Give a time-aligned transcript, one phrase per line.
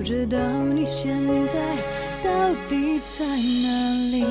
[0.00, 0.38] 不知道
[0.74, 1.14] 你现
[1.46, 1.58] 在
[2.24, 2.30] 到
[2.70, 3.36] 底在哪
[4.10, 4.24] 里。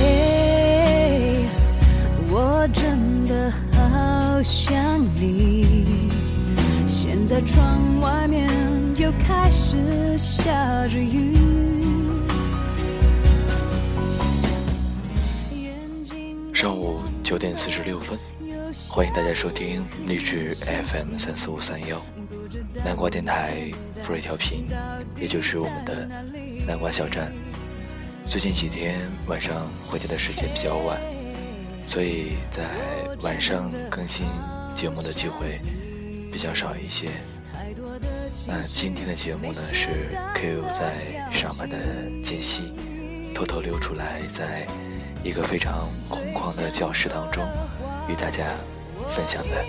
[0.00, 1.44] 嘿，
[2.30, 6.08] 我真的好想你。
[6.86, 8.48] 现在窗外面
[8.96, 10.16] 又开始
[10.48, 11.34] 下着雨。
[16.54, 18.18] 上午九点四十六分，
[18.88, 22.00] 欢迎大家收听励志 FM 三四五三幺
[22.82, 23.70] 南瓜电台
[24.02, 24.64] free 调频，
[25.20, 26.08] 也就是我们的
[26.66, 27.30] 南瓜小站。
[28.24, 30.98] 最近几天晚上回家的时间比较晚，
[31.86, 32.64] 所以在
[33.20, 34.26] 晚上更新
[34.74, 35.60] 节目的机会
[36.32, 37.10] 比较少一些。
[38.50, 41.76] 那今天的节目呢，是 Q 在上班的
[42.24, 42.72] 间隙
[43.34, 44.66] 偷偷溜出来，在
[45.22, 47.46] 一个非常空旷的教室当中
[48.08, 48.48] 与大家
[49.10, 49.62] 分享的。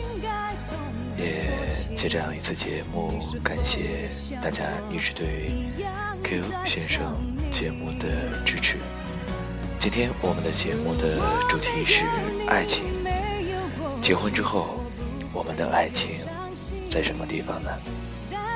[1.17, 1.59] 也
[1.93, 4.09] 借这样一次节目，感谢
[4.41, 5.51] 大家一直对
[6.23, 7.13] Q 先生
[7.51, 8.77] 节目的支持。
[9.77, 11.19] 今天我们的节目的
[11.49, 12.05] 主题是
[12.47, 12.85] 爱情。
[14.01, 14.79] 结婚之后，
[15.33, 16.11] 我们的爱情
[16.89, 17.69] 在什么地方呢？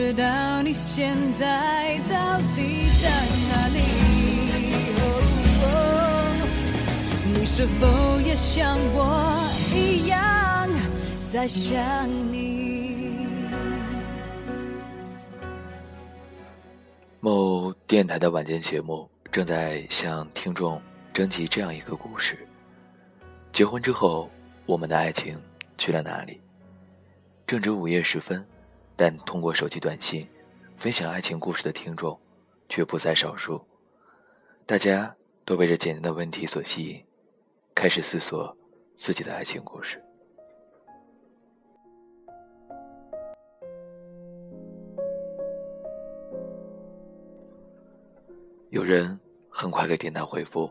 [0.00, 3.10] 知道你现在到底在
[3.50, 3.80] 哪里？
[7.34, 7.86] 你是否
[8.22, 10.70] 也像我一样
[11.30, 13.10] 在想你？
[17.20, 20.80] 某电台的晚间节目正在向听众
[21.12, 22.38] 征集这样一个故事：
[23.52, 24.30] 结婚之后，
[24.64, 25.38] 我们的爱情
[25.76, 26.40] 去了哪里？
[27.46, 28.42] 正值午夜时分，
[29.02, 30.28] 但通过手机短信
[30.76, 32.20] 分享爱情故事的听众
[32.68, 33.58] 却不在少数。
[34.66, 37.02] 大家都被这简单的问题所吸引，
[37.74, 38.54] 开始思索
[38.98, 40.04] 自己的爱情故事。
[48.68, 49.18] 有人
[49.48, 50.70] 很快给电台回复：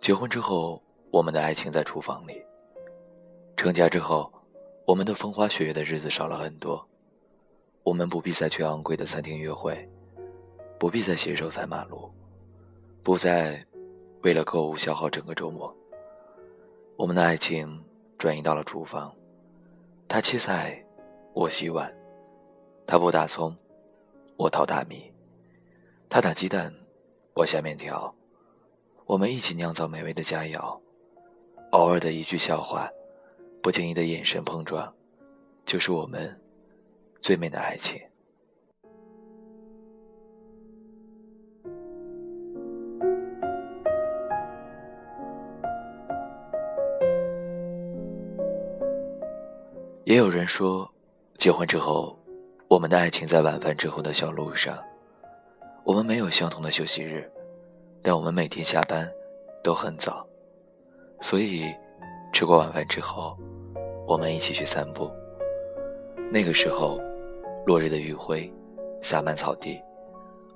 [0.00, 0.80] 结婚之后，
[1.10, 2.34] 我们的爱情在厨房里；
[3.56, 4.32] 成家之后，
[4.86, 6.88] 我们的风花雪月的日子少了很多。
[7.88, 9.88] 我们不必再去昂贵的餐厅约会，
[10.78, 12.12] 不必再携手踩马路，
[13.02, 13.64] 不再
[14.20, 15.74] 为了购物消耗整个周末。
[16.96, 17.82] 我们的爱情
[18.18, 19.10] 转移到了厨房，
[20.06, 20.84] 他切菜，
[21.32, 21.90] 我洗碗；
[22.86, 23.56] 他剥大葱，
[24.36, 25.10] 我淘大米；
[26.10, 26.70] 他打鸡蛋，
[27.32, 28.14] 我下面条。
[29.06, 30.78] 我们一起酿造美味的佳肴，
[31.70, 32.86] 偶尔的一句笑话，
[33.62, 34.92] 不经意的眼神碰撞，
[35.64, 36.38] 就是我们
[37.20, 38.00] 最美的爱情。
[50.04, 50.90] 也有人说，
[51.36, 52.18] 结婚之后，
[52.66, 54.82] 我们的爱情在晚饭之后的小路上。
[55.84, 57.30] 我们没有相同的休息日，
[58.02, 59.06] 但我们每天下班
[59.62, 60.26] 都很早，
[61.20, 61.64] 所以
[62.32, 63.36] 吃过晚饭之后，
[64.06, 65.10] 我们一起去散步。
[66.32, 66.98] 那个时候，
[67.66, 68.52] 落日的余晖
[69.02, 69.80] 洒满草地，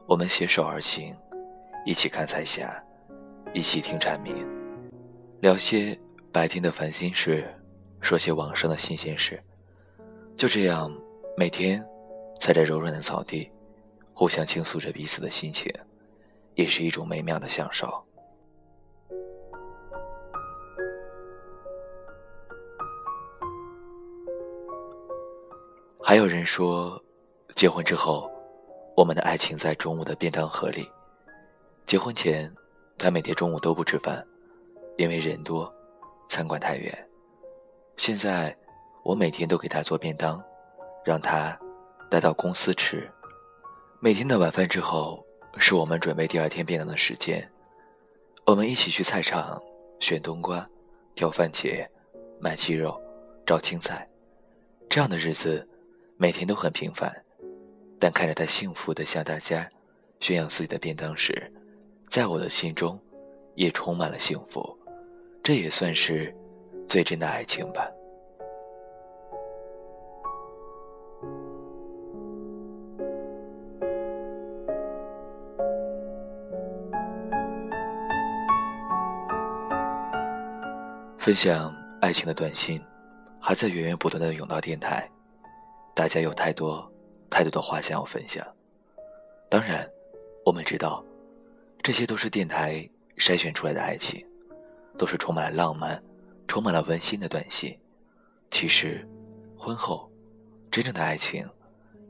[0.07, 1.17] 我们携手而行，
[1.85, 2.83] 一起看彩霞，
[3.53, 4.35] 一起听蝉鸣，
[5.41, 5.99] 聊些
[6.33, 7.45] 白天的烦心事，
[8.01, 9.39] 说些网上的新鲜事。
[10.37, 10.91] 就这样，
[11.37, 11.85] 每天
[12.41, 13.51] 踩着柔软的草地。
[14.15, 15.73] 互相倾诉着彼此的心情，
[16.55, 17.89] 也是一种美妙的享受。
[26.13, 27.03] 还有人说，
[27.57, 28.31] 结婚之后，
[28.95, 30.87] 我们的爱情在中午的便当盒里。
[31.87, 32.55] 结婚前，
[32.99, 34.23] 他每天中午都不吃饭，
[34.99, 35.75] 因为人多，
[36.29, 37.09] 餐馆太远。
[37.97, 38.55] 现在，
[39.03, 40.39] 我每天都给他做便当，
[41.03, 41.59] 让他
[42.11, 43.11] 带到公司吃。
[43.99, 45.25] 每天的晚饭之后，
[45.57, 47.51] 是我们准备第二天便当的时间。
[48.45, 49.59] 我们一起去菜场
[49.99, 50.69] 选冬瓜、
[51.15, 51.89] 挑番茄、
[52.39, 53.01] 买鸡肉、
[53.47, 54.07] 找青菜。
[54.91, 55.67] 这样的日子，
[56.23, 57.13] 每天都很平凡，
[57.99, 59.69] 但看着他幸福的向大家
[60.21, 61.53] 宣扬自己的便当时，
[62.09, 62.97] 在我的心中
[63.57, 64.65] 也充满了幸福。
[65.43, 66.33] 这也算是
[66.87, 67.91] 最真的爱情吧。
[81.19, 82.81] 分享爱情的短信，
[83.41, 85.12] 还在源源不断的涌到电台。
[85.95, 86.91] 大家有太多
[87.29, 88.47] 太多的话想要分享。
[89.49, 89.89] 当然，
[90.45, 91.05] 我们知道，
[91.83, 94.27] 这些都是电台筛选出来的爱情，
[94.97, 96.03] 都是充满了浪漫、
[96.49, 97.79] 充满了温馨的短信。
[98.51, 99.07] 其实，
[99.57, 100.11] 婚后，
[100.71, 101.47] 真正的爱情，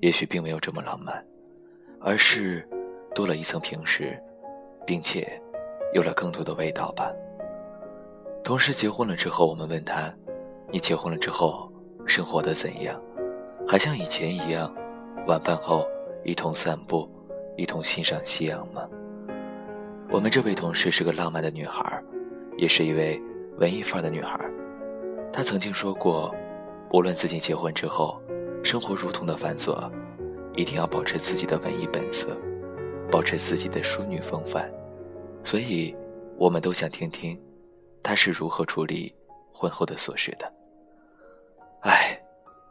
[0.00, 1.24] 也许并没有这么浪漫，
[2.00, 2.68] 而是
[3.14, 4.16] 多了一层平时，
[4.86, 5.40] 并且
[5.92, 7.12] 有了更多的味道吧。
[8.44, 10.12] 同事结婚了之后，我们问他
[10.70, 11.72] ：“你结婚了之后，
[12.06, 13.00] 生活的怎样？
[13.66, 14.72] 还像以前一样，
[15.26, 15.86] 晚饭后
[16.24, 17.08] 一同散步，
[17.56, 18.88] 一同欣赏夕阳吗？”
[20.10, 22.02] 我们这位同事是个浪漫的女孩，
[22.58, 23.20] 也是一位
[23.58, 24.38] 文艺范儿的女孩。
[25.32, 26.34] 她曾经说过
[26.92, 28.20] ：“无论自己结婚之后，
[28.62, 29.90] 生活如同的繁琐，
[30.54, 32.36] 一定要保持自己的文艺本色，
[33.10, 34.70] 保持自己的淑女风范。”
[35.42, 35.96] 所以，
[36.36, 37.40] 我们都想听听。
[38.02, 39.14] 他是如何处理
[39.52, 40.52] 婚后的琐事的？
[41.80, 42.20] 唉，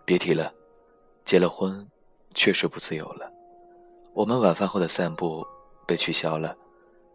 [0.05, 0.53] 别提了，
[1.25, 1.87] 结了婚，
[2.33, 3.31] 确实不自由了。
[4.13, 5.45] 我们晚饭后的散步
[5.87, 6.55] 被取消了，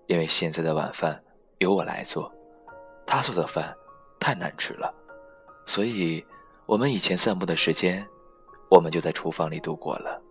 [0.06, 1.22] 因为现在的晚饭
[1.58, 2.32] 由我来做，
[3.04, 3.76] 他做的饭
[4.18, 4.94] 太难吃了，
[5.66, 6.24] 所以
[6.64, 8.06] 我们以前散步的时间，
[8.70, 10.22] 我们就在厨房里度过了。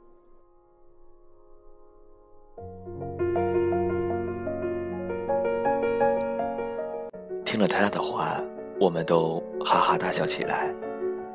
[7.45, 8.41] 听了他的话，
[8.79, 10.73] 我们都哈哈大笑起来。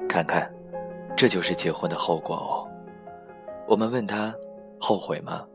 [0.08, 0.52] 看看，
[1.20, 2.64] 这就是结婚的后果哦。
[3.68, 4.34] 我们问他
[4.80, 5.46] 后悔吗？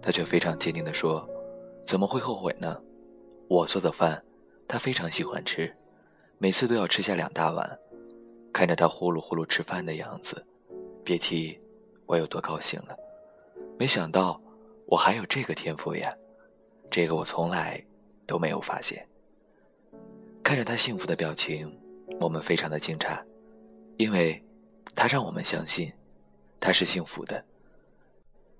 [0.00, 1.28] 他却非常坚定地说
[1.84, 2.80] ：“怎么会后悔呢？
[3.48, 4.22] 我做的饭，
[4.68, 5.74] 他非常喜欢吃，
[6.38, 7.76] 每次都要吃下两大碗。
[8.52, 10.46] 看着他呼噜呼噜吃饭的样子，
[11.02, 11.60] 别提
[12.06, 12.96] 我有多高兴了。
[13.76, 14.40] 没想到
[14.86, 16.14] 我还有这个天赋呀，
[16.88, 17.84] 这个我从来
[18.28, 19.04] 都没有发现。”
[20.44, 21.76] 看着他幸福的表情，
[22.20, 23.20] 我们非常的惊诧，
[23.96, 24.40] 因为，
[24.94, 25.92] 他让我们相信，
[26.60, 27.42] 他是幸福的。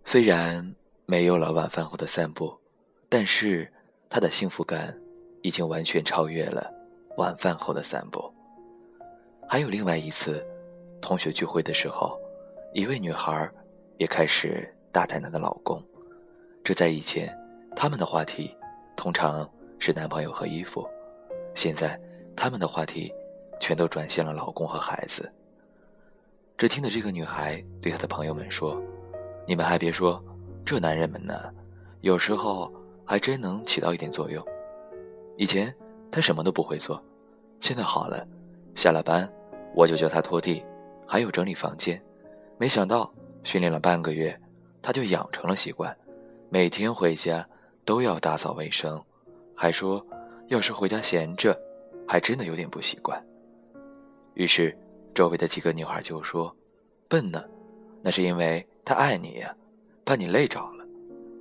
[0.05, 0.75] 虽然
[1.07, 2.57] 没有了晚饭后的散步，
[3.09, 3.71] 但是
[4.09, 4.99] 他的幸福感
[5.43, 6.73] 已经完全超越了
[7.17, 8.33] 晚饭后的散步。
[9.49, 10.45] 还有另外一次，
[11.01, 12.19] 同学聚会的时候，
[12.73, 13.51] 一位女孩
[13.99, 15.83] 也开始大谈她的老公。
[16.63, 17.37] 这在以前，
[17.75, 18.57] 他们的话题
[18.97, 20.89] 通常是男朋友和衣服。
[21.55, 22.01] 现在，
[22.37, 23.13] 他们的话题
[23.61, 25.31] 全都转向了老公和孩子。
[26.61, 28.79] 只听得这个女孩对她的朋友们说
[29.49, 30.23] ：“你们还别说，
[30.63, 31.51] 这男人们呢，
[32.03, 32.71] 有时候
[33.03, 34.45] 还真能起到一点作用。
[35.39, 35.75] 以前
[36.13, 37.03] 他什么都不会做，
[37.61, 38.29] 现在好了，
[38.75, 39.27] 下了班
[39.75, 40.63] 我就叫他拖地，
[41.07, 41.99] 还有整理房间。
[42.59, 43.11] 没想到
[43.43, 44.39] 训练了半个月，
[44.83, 45.97] 他就养成了习惯，
[46.51, 47.43] 每天回家
[47.87, 49.03] 都要打扫卫生，
[49.57, 50.07] 还说。”
[50.49, 51.59] 要是回家闲着，
[52.07, 53.25] 还真的有点不习惯。
[54.35, 54.77] 于是，
[55.15, 56.55] 周围的几个女孩就说
[57.09, 57.45] ：“笨呢，
[58.03, 59.45] 那是因为他爱你，
[60.05, 60.85] 怕你累着了。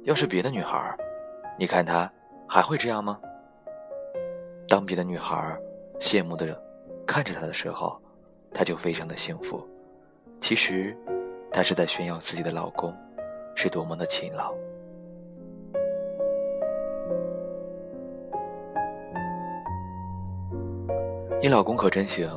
[0.03, 0.97] 要是别的女孩，
[1.57, 2.11] 你看他
[2.47, 3.19] 还会这样吗？”
[4.67, 5.57] 当别的女孩
[5.99, 6.61] 羡慕的
[7.05, 7.99] 看着他的时候，
[8.53, 9.67] 他就非常的幸福。
[10.41, 10.95] 其实，
[11.51, 12.95] 他是在炫耀自己的老公
[13.55, 14.53] 是多么的勤劳。
[21.41, 22.29] 你老公可真行，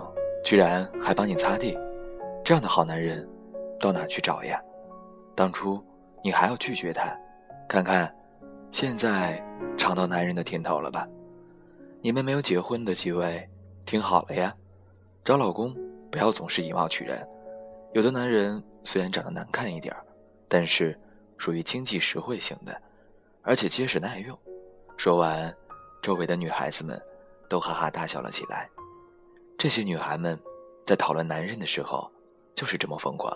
[0.43, 1.79] 居然还帮你擦地，
[2.45, 3.27] 这样的好男人，
[3.79, 4.61] 到哪去找呀？
[5.35, 5.83] 当初
[6.23, 7.17] 你还要拒绝他，
[7.69, 8.13] 看看，
[8.71, 9.43] 现在
[9.79, 11.09] 尝到男人的甜头了吧？
[12.01, 13.49] 你们没有结婚的几位，
[13.87, 14.55] 听好了呀，
[15.25, 15.75] 找老公
[16.11, 17.27] 不要总是以貌取人。
[17.93, 19.95] 有的男人虽然长得难看一点
[20.49, 20.99] 但是
[21.37, 22.77] 属于经济实惠型的，
[23.43, 24.37] 而且结实耐用。
[24.97, 25.55] 说完，
[26.03, 27.01] 周围的女孩子们
[27.49, 28.69] 都哈哈大笑了起来。
[29.63, 30.37] 这些女孩们
[30.85, 32.11] 在讨论男人的时候，
[32.53, 33.33] 就是这么疯狂，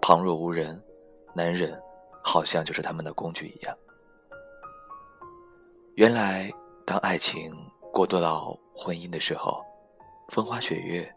[0.00, 0.80] 旁若无人，
[1.34, 1.76] 男人
[2.22, 3.76] 好像就是他们的工具一样。
[5.96, 6.48] 原来，
[6.86, 7.52] 当爱情
[7.92, 9.60] 过渡到婚姻的时候，
[10.28, 11.12] 风花雪月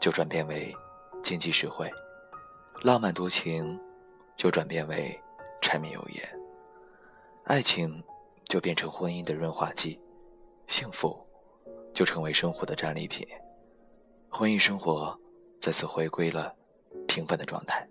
[0.00, 0.74] 就转变为
[1.22, 1.88] 经济实惠，
[2.82, 3.80] 浪漫多情
[4.36, 5.16] 就转变为
[5.60, 6.40] 柴米油盐，
[7.44, 8.02] 爱情
[8.48, 10.00] 就变成婚姻的润滑剂，
[10.66, 11.16] 幸福
[11.94, 13.24] 就成为生活的战利品。
[14.30, 15.18] 婚姻生活
[15.60, 16.54] 再次回归了
[17.06, 17.86] 平凡的状态，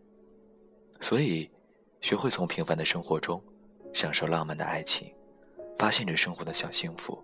[1.01, 1.50] 所以
[2.00, 3.44] 学会从平凡的生活中
[3.94, 5.13] 享受浪漫的爱情，
[5.77, 7.22] 发现着生活的小幸福，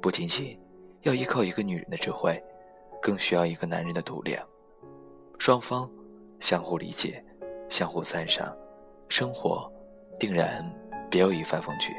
[0.00, 0.58] 不仅仅
[1.02, 2.40] 要依靠一个女人的智慧，
[3.00, 4.46] 更需要一个男人的度量。
[5.38, 5.90] 双方
[6.38, 7.24] 相互理解，
[7.68, 8.56] 相互赞赏，
[9.08, 9.70] 生活
[10.18, 10.64] 定然
[11.10, 11.92] 别有一番风趣。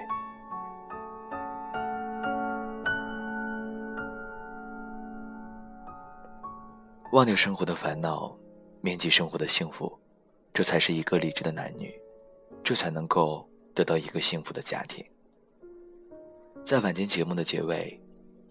[7.18, 8.38] 忘掉生活的烦恼，
[8.80, 9.92] 铭记生活的幸福，
[10.54, 11.92] 这才是一个理智的男女，
[12.62, 13.44] 这才能够
[13.74, 15.04] 得到一个幸福的家庭。
[16.64, 18.00] 在晚间节目的结尾，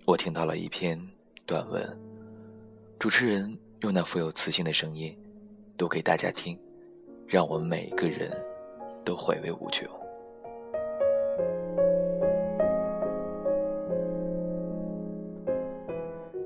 [0.05, 1.01] 我听到了一篇
[1.47, 1.81] 短文，
[2.99, 5.17] 主持人用那富有磁性的声音
[5.79, 6.59] 读给大家听，
[7.25, 8.29] 让我们每一个人
[9.05, 9.89] 都回味无穷。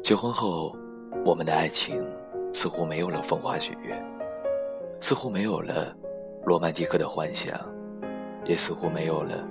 [0.03, 0.77] 结婚后。
[1.23, 2.09] 我们的爱情
[2.53, 4.03] 似乎没有了风花雪月，
[5.01, 5.95] 似乎没有了
[6.45, 7.55] 罗曼蒂克的幻想，
[8.47, 9.47] 也似乎没有了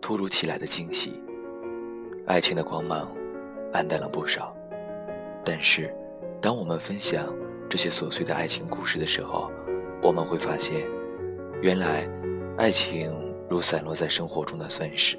[0.00, 1.22] 突如其来的惊喜。
[2.26, 3.08] 爱情的光芒
[3.72, 4.54] 暗淡了不少。
[5.44, 5.94] 但是，
[6.40, 7.32] 当我们分享
[7.68, 9.48] 这些琐碎的爱情故事的时候，
[10.02, 10.88] 我们会发现，
[11.60, 12.08] 原来
[12.58, 13.12] 爱情
[13.48, 15.16] 如散落在生活中的钻石，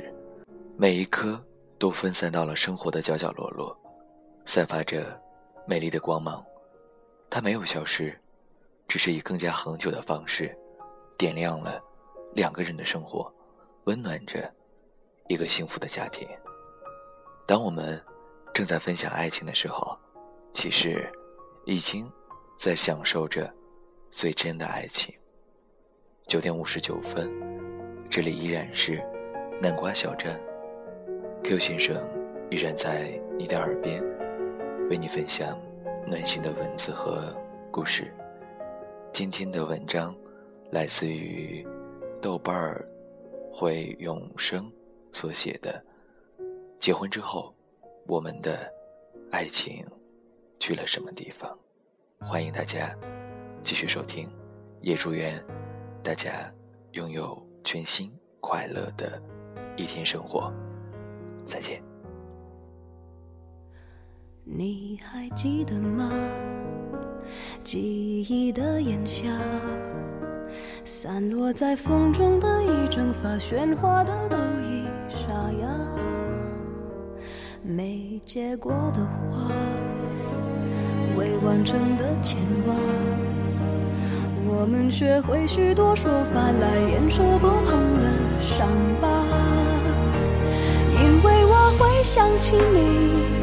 [0.76, 1.42] 每一颗
[1.80, 3.76] 都分散到了生活的角角落落，
[4.46, 5.23] 散发着。
[5.66, 6.46] 美丽的光芒，
[7.30, 8.14] 它没有消失，
[8.88, 10.54] 只是以更加恒久的方式，
[11.18, 11.82] 点亮了
[12.34, 13.34] 两个人的生活，
[13.86, 14.54] 温暖着
[15.28, 16.28] 一个幸福的家庭。
[17.46, 18.02] 当我们
[18.54, 19.98] 正在分享爱情的时候，
[20.54, 21.10] 其实
[21.66, 22.12] 已经
[22.58, 23.54] 在享受着
[24.12, 25.16] 最真的爱情。
[26.28, 27.32] 九点五十九分，
[28.10, 29.02] 这里依然是
[29.62, 30.40] 南瓜小站
[31.42, 31.98] ，Q 先生
[32.50, 34.04] 依然在你的耳边。
[34.90, 35.60] 为你分享
[36.06, 37.34] 暖心的文字和
[37.72, 38.14] 故事。
[39.12, 40.16] 今天的文章
[40.72, 41.66] 来自于
[42.22, 42.88] 豆瓣儿
[43.52, 44.72] 会永生
[45.12, 45.84] 所写的
[46.80, 47.56] 《结婚之后，
[48.08, 48.72] 我们的
[49.32, 49.86] 爱情
[50.60, 51.58] 去了什么地方》。
[52.26, 52.96] 欢迎大家
[53.64, 54.30] 继续收听，
[54.82, 55.34] 也祝愿
[56.04, 56.52] 大家
[56.92, 58.12] 拥有全新
[58.42, 59.22] 快乐的
[59.78, 60.52] 一天生活。
[61.46, 61.93] 再见。
[64.46, 66.12] 你还记得吗？
[67.64, 69.30] 记忆的炎夏，
[70.84, 75.32] 散落在风中的一整发喧哗的都已沙
[75.62, 75.68] 哑，
[77.64, 79.50] 没结果的花，
[81.18, 82.76] 未完成的牵挂，
[84.46, 88.68] 我们学会许多说法来掩饰不碰的伤
[89.02, 89.08] 疤，
[91.02, 93.43] 因为我会想起你。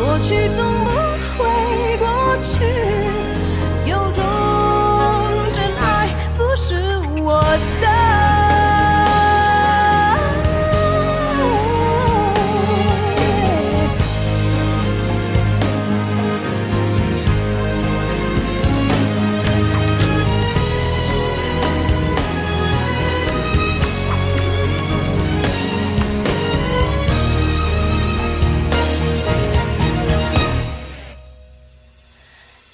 [0.00, 0.90] 过去总不
[1.36, 2.08] 会过
[2.42, 2.89] 去，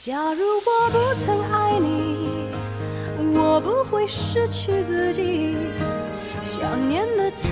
[0.06, 2.46] 假如我不曾爱你，
[3.36, 5.56] 我不会失去自己。
[6.40, 7.50] 想念的刺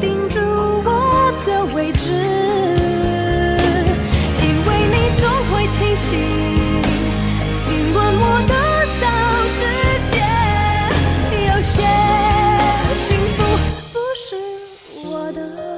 [0.00, 2.08] 钉住我的位置，
[4.40, 6.18] 因为你总会提醒，
[7.58, 8.54] 尽管我得
[9.02, 9.06] 到
[9.52, 9.60] 世
[10.08, 10.16] 界，
[11.44, 11.84] 有些
[12.94, 13.04] 幸
[13.36, 13.38] 福
[13.92, 14.24] 不是
[15.04, 15.77] 我的。